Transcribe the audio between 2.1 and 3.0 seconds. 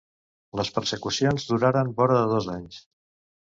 de dos anys.